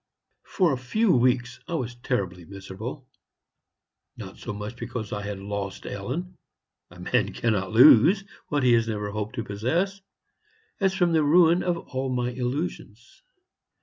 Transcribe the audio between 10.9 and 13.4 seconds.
from the ruin of all my illusions.